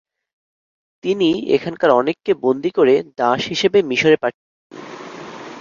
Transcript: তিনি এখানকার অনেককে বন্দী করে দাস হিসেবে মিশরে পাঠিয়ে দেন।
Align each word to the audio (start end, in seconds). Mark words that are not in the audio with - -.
তিনি 1.03 1.27
এখানকার 1.55 1.89
অনেককে 1.99 2.31
বন্দী 2.43 2.71
করে 2.77 2.95
দাস 3.19 3.41
হিসেবে 3.51 3.79
মিশরে 3.89 4.17
পাঠিয়ে 4.23 4.47
দেন। 4.47 4.61